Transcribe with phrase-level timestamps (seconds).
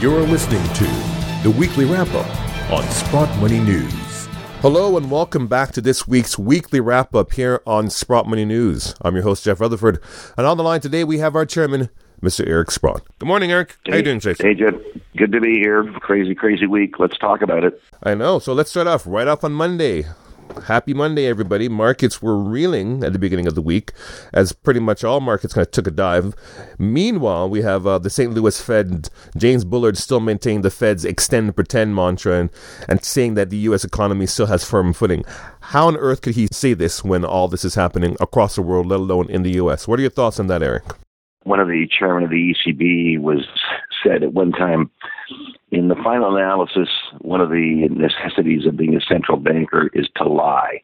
[0.00, 0.84] You're listening to
[1.42, 3.92] the weekly wrap up on Sprott Money News.
[4.62, 8.94] Hello and welcome back to this week's weekly wrap up here on Sprott Money News.
[9.02, 10.00] I'm your host Jeff Rutherford,
[10.38, 11.90] and on the line today we have our chairman,
[12.22, 12.48] Mr.
[12.48, 13.02] Eric Sprott.
[13.18, 13.76] Good morning, Eric.
[13.84, 14.46] Hey, How you doing, Jason?
[14.46, 14.72] Hey, Jeff.
[15.18, 15.84] Good to be here.
[16.00, 16.98] Crazy, crazy week.
[16.98, 17.78] Let's talk about it.
[18.02, 18.38] I know.
[18.38, 20.06] So let's start off right off on Monday.
[20.66, 21.68] Happy Monday, everybody.
[21.68, 23.92] Markets were reeling at the beginning of the week,
[24.32, 26.34] as pretty much all markets kind of took a dive.
[26.78, 28.32] Meanwhile, we have uh, the St.
[28.32, 32.50] Louis Fed, James Bullard, still maintaining the Fed's extend pretend mantra and,
[32.88, 33.84] and saying that the U.S.
[33.84, 35.24] economy still has firm footing.
[35.60, 38.86] How on earth could he say this when all this is happening across the world,
[38.86, 39.86] let alone in the U.S.?
[39.86, 40.84] What are your thoughts on that, Eric?
[41.44, 43.46] One of the chairman of the ECB was
[44.02, 44.90] said at one time,
[45.70, 46.88] in the final analysis,
[47.20, 50.82] one of the necessities of being a central banker is to lie.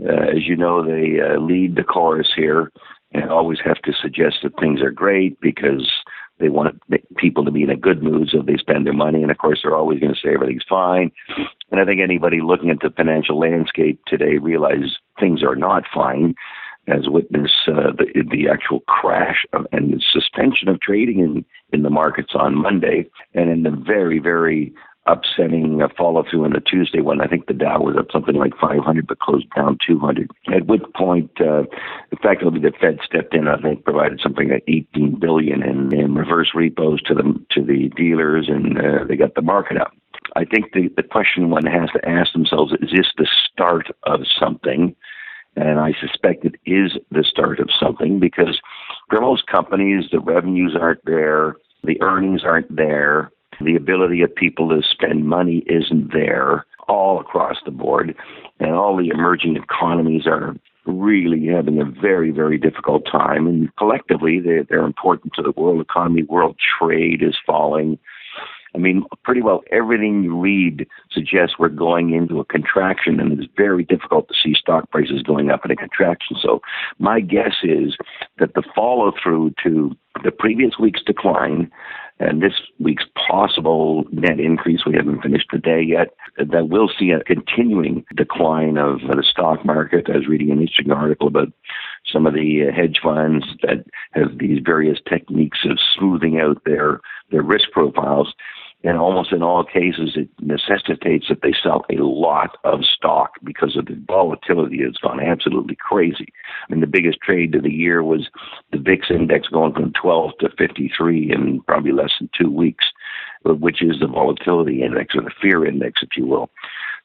[0.00, 2.72] Uh, as you know, they uh, lead the chorus here
[3.12, 5.88] and always have to suggest that things are great because
[6.40, 6.80] they want
[7.16, 9.22] people to be in a good mood so they spend their money.
[9.22, 11.12] And of course, they're always going to say everything's fine.
[11.70, 16.34] And I think anybody looking at the financial landscape today realizes things are not fine
[16.86, 21.82] as witness uh, the, the actual crash of, and the suspension of trading in, in
[21.82, 24.72] the markets on Monday, and in the very, very
[25.06, 28.36] upsetting uh, follow through on the Tuesday when I think the Dow was up something
[28.36, 30.30] like 500 but closed down 200.
[30.52, 31.64] At which point, uh,
[32.10, 33.48] effectively, the Fed stepped in.
[33.48, 37.90] I think provided something like 18 billion in, in reverse repos to the to the
[37.96, 39.92] dealers, and uh, they got the market up.
[40.36, 44.20] I think the, the question one has to ask themselves is this the start of
[44.38, 44.96] something?
[45.64, 48.60] And I suspect it is the start of something because
[49.08, 53.30] for most companies, the revenues aren't there, the earnings aren't there,
[53.62, 58.14] the ability of people to spend money isn't there all across the board.
[58.60, 63.46] And all the emerging economies are really having a very, very difficult time.
[63.46, 66.24] And collectively, they're, they're important to the world economy.
[66.24, 67.98] World trade is falling.
[68.74, 73.52] I mean, pretty well everything you read suggests we're going into a contraction, and it's
[73.56, 76.36] very difficult to see stock prices going up in a contraction.
[76.40, 76.60] So,
[76.98, 77.96] my guess is
[78.38, 81.70] that the follow through to the previous week's decline
[82.20, 87.10] and this week's possible net increase, we haven't finished the day yet, that we'll see
[87.10, 90.06] a continuing decline of the stock market.
[90.08, 91.52] I was reading an interesting article about
[92.10, 97.00] some of the uh, hedge funds that have these various techniques of smoothing out their,
[97.32, 98.32] their risk profiles
[98.84, 103.76] and almost in all cases, it necessitates that they sell a lot of stock because
[103.76, 106.28] of the volatility has gone absolutely crazy.
[106.68, 108.28] I mean, the biggest trade of the year was
[108.72, 112.84] the VIX index going from 12 to 53 in probably less than two weeks,
[113.44, 116.50] which is the volatility index or the fear index, if you will.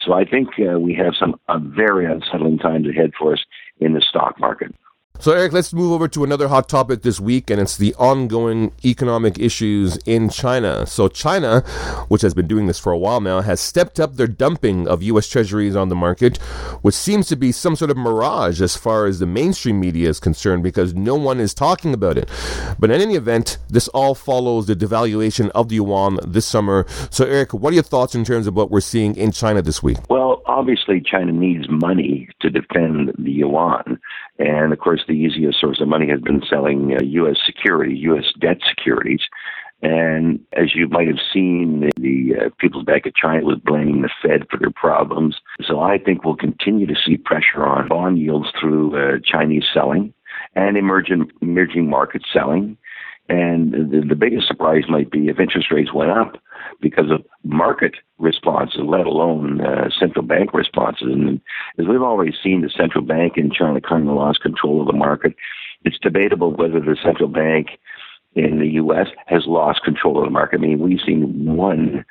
[0.01, 3.45] So I think uh, we have some uh, very unsettling times ahead for us
[3.79, 4.75] in the stock market.
[5.21, 8.71] So, Eric, let's move over to another hot topic this week, and it's the ongoing
[8.85, 10.85] economic issues in China.
[10.85, 11.59] So, China,
[12.07, 15.03] which has been doing this for a while now, has stepped up their dumping of
[15.03, 15.27] U.S.
[15.27, 16.37] treasuries on the market,
[16.83, 20.21] which seems to be some sort of mirage as far as the mainstream media is
[20.21, 22.29] concerned because no one is talking about it.
[22.79, 26.85] But in any event, this all follows the devaluation of the yuan this summer.
[27.09, 29.83] So, Eric, what are your thoughts in terms of what we're seeing in China this
[29.83, 29.97] week?
[30.09, 33.99] Well, obviously, China needs money to defend the yuan.
[34.39, 37.37] And of course, the easiest source of money has been selling uh, U.S.
[37.45, 38.25] security, U.S.
[38.39, 39.21] debt securities.
[39.81, 44.01] And as you might have seen, the, the uh, People's Bank of China was blaming
[44.01, 45.37] the Fed for their problems.
[45.65, 50.13] So I think we'll continue to see pressure on bond yields through uh, Chinese selling
[50.55, 52.77] and emerging emerging market selling.
[53.29, 56.41] And the, the biggest surprise might be if interest rates went up
[56.81, 61.09] because of market responses, let alone uh, central bank responses.
[61.11, 61.39] And
[61.77, 64.93] as we've already seen, the central bank in China kind of lost control of the
[64.93, 65.35] market.
[65.85, 67.67] It's debatable whether the central bank
[68.33, 69.07] in the U.S.
[69.27, 70.57] has lost control of the market.
[70.57, 72.05] I mean, we've seen one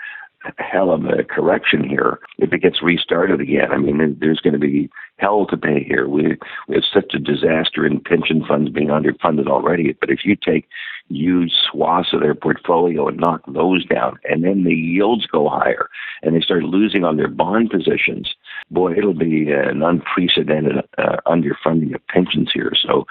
[0.58, 3.70] hell of a correction here if it gets restarted again.
[3.70, 6.08] I mean, there's going to be hell to pay here.
[6.08, 6.36] We
[6.68, 9.96] we have such a disaster in pension funds being underfunded already.
[10.00, 10.68] But if you take
[11.08, 15.88] huge swaths of their portfolio and knock those down, and then the yields go higher,
[16.22, 18.34] and they start losing on their bond positions,
[18.70, 22.72] boy, it'll be an unprecedented uh, underfunding of pensions here.
[22.74, 23.06] So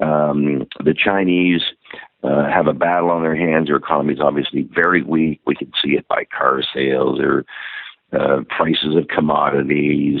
[0.00, 1.62] um, the Chinese
[2.22, 3.68] uh, have a battle on their hands.
[3.68, 5.40] Their economy is obviously very weak.
[5.46, 7.44] We can see it by car sales or
[8.12, 10.20] uh, prices of commodities,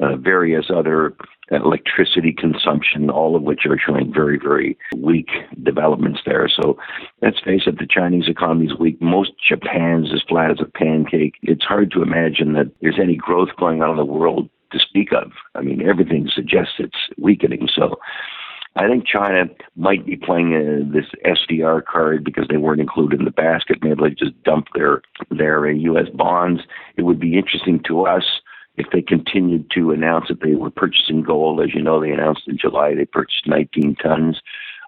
[0.00, 1.14] uh, various other
[1.50, 5.28] electricity consumption, all of which are showing very, very weak
[5.62, 6.48] developments there.
[6.48, 6.78] So
[7.20, 9.00] let's face it, the Chinese economy is weak.
[9.00, 11.34] Most Japan's as flat as a pancake.
[11.42, 15.12] It's hard to imagine that there's any growth going on in the world to speak
[15.12, 15.32] of.
[15.54, 17.68] I mean, everything suggests it's weakening.
[17.74, 17.98] So
[18.74, 19.44] I think China
[19.76, 23.82] might be playing uh, this SDR card because they weren't included in the basket.
[23.82, 26.08] Maybe they just dump their their uh, U.S.
[26.14, 26.62] bonds.
[26.96, 28.24] It would be interesting to us
[28.76, 31.60] if they continued to announce that they were purchasing gold.
[31.60, 34.40] As you know, they announced in July they purchased 19 tons.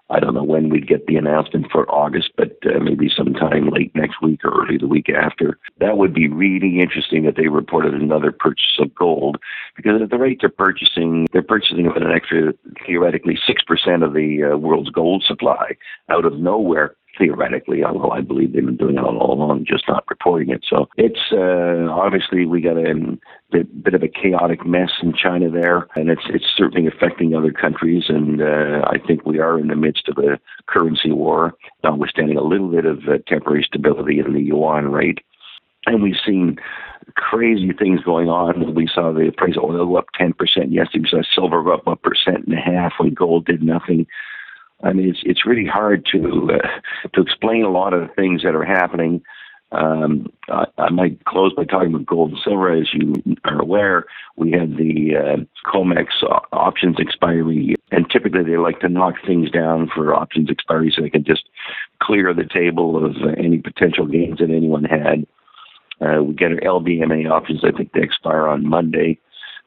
[0.09, 3.93] I don't know when we'd get the announcement for August, but uh, maybe sometime late
[3.95, 5.57] next week or early the week after.
[5.79, 9.37] That would be really interesting that they reported another purchase of gold,
[9.75, 12.53] because at the rate they're purchasing, they're purchasing about an extra
[12.85, 15.75] theoretically six percent of the uh, world's gold supply
[16.09, 20.03] out of nowhere theoretically, although I believe they've been doing it all along, just not
[20.09, 20.65] reporting it.
[20.69, 23.17] So it's uh, obviously we got a,
[23.51, 28.05] bit of a chaotic mess in China there, and it's it's certainly affecting other countries.
[28.09, 31.53] And uh, I think we are in the midst of a currency war,
[31.83, 35.19] notwithstanding a little bit of uh, temporary stability in the yuan rate.
[35.85, 36.57] And we've seen
[37.15, 38.73] crazy things going on.
[38.73, 40.33] We saw the price of oil up 10%
[40.69, 41.03] yesterday.
[41.03, 44.07] We saw silver up a percent and a half when gold did nothing.
[44.83, 48.43] I mean, it's it's really hard to uh, to explain a lot of the things
[48.43, 49.21] that are happening.
[49.71, 52.71] Um, I, I, might close by talking about gold and silver.
[52.71, 54.05] As you are aware,
[54.37, 56.07] we have the uh, COMEX
[56.53, 61.09] options expiry, and typically they like to knock things down for options expiry so they
[61.09, 61.45] can just
[62.01, 65.25] clear the table of any potential gains that anyone had.
[65.99, 67.63] Uh, we get our LBMA options.
[67.63, 69.19] I think they expire on Monday.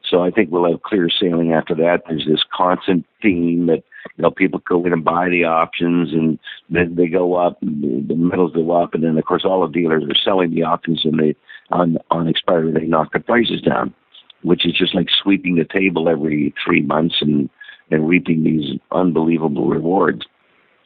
[0.09, 2.03] So I think we'll have clear sailing after that.
[2.07, 3.83] There's this constant theme that
[4.17, 8.15] you know people go in and buy the options, and then they go up, the
[8.15, 11.19] metals go up, and then of course all the dealers are selling the options, and
[11.19, 11.35] they
[11.71, 13.93] on on expiry they knock the prices down,
[14.43, 17.49] which is just like sweeping the table every three months and
[17.91, 20.25] and reaping these unbelievable rewards.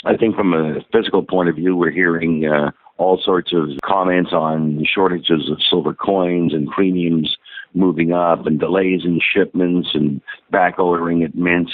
[0.05, 4.31] I think from a physical point of view, we're hearing uh, all sorts of comments
[4.33, 7.37] on shortages of silver coins and premiums
[7.73, 10.21] moving up and delays in shipments and
[10.51, 11.71] back ordering at mints.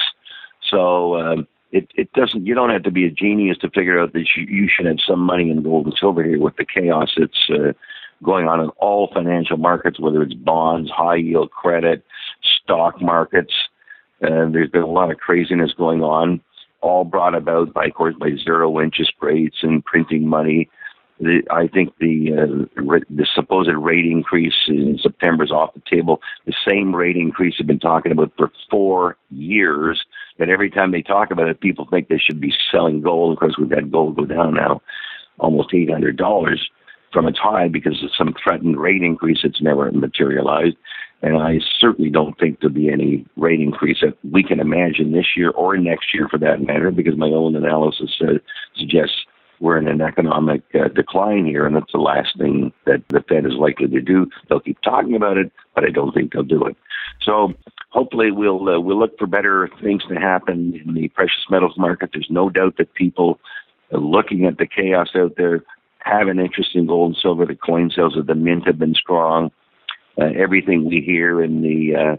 [0.69, 1.35] So uh,
[1.71, 2.45] it it doesn't.
[2.45, 4.99] You don't have to be a genius to figure out that you, you should have
[5.05, 7.73] some money in gold and silver here with the chaos that's uh,
[8.23, 12.03] going on in all financial markets, whether it's bonds, high yield credit,
[12.63, 13.53] stock markets.
[14.21, 16.41] Uh, there's been a lot of craziness going on,
[16.81, 20.69] all brought about by, of course, by zero interest rates and printing money
[21.19, 26.21] the, I think the uh, the supposed rate increase in September is off the table.
[26.45, 30.01] The same rate increase have been talking about for four years.
[30.39, 33.33] That every time they talk about it, people think they should be selling gold.
[33.33, 34.81] Of course, we've had gold go down now,
[35.37, 36.69] almost eight hundred dollars
[37.11, 40.77] from its high because of some threatened rate increase that's never materialized.
[41.21, 45.35] And I certainly don't think there'll be any rate increase that we can imagine this
[45.35, 48.35] year or next year for that matter, because my own analysis uh,
[48.77, 49.25] suggests
[49.59, 53.45] we're in an economic uh, decline here, and that's the last thing that the Fed
[53.45, 54.27] is likely to do.
[54.47, 56.77] They'll keep talking about it, but I don't think they'll do it.
[57.21, 57.53] So
[57.89, 62.11] hopefully we'll uh, we'll look for better things to happen in the precious metals market.
[62.13, 63.39] There's no doubt that people
[63.91, 65.63] looking at the chaos out there
[65.99, 67.45] have an interest in gold and silver.
[67.45, 69.51] The coin sales of the mint have been strong.
[70.19, 72.17] Uh, everything we hear in the uh,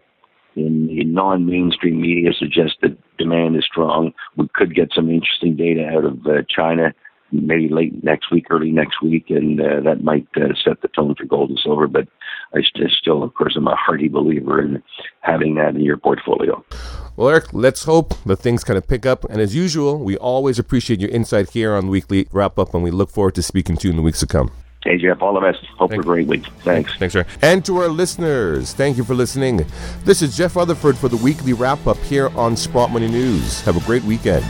[0.57, 4.13] in the non-mainstream media suggests that demand is strong.
[4.37, 6.93] We could get some interesting data out of uh, China
[7.33, 11.15] maybe late next week, early next week, and uh, that might uh, set the tone
[11.15, 11.87] for gold and silver.
[11.87, 12.09] But
[12.55, 14.83] I st- still, of course, I'm a hearty believer in
[15.21, 16.65] having that in your portfolio.
[17.17, 19.25] Well, Eric, let's hope that things kind of pick up.
[19.25, 22.91] And as usual, we always appreciate your insight here on Weekly Wrap Up, and we
[22.91, 24.51] look forward to speaking to you in the weeks to come.
[24.83, 25.63] Hey, Jeff, all the best.
[25.77, 26.47] Hope for a great week.
[26.61, 26.97] Thanks.
[26.97, 27.27] Thanks, sir.
[27.43, 29.67] And to our listeners, thank you for listening.
[30.05, 33.61] This is Jeff Rutherford for the Weekly Wrap Up here on Sprott Money News.
[33.63, 34.47] Have a great weekend.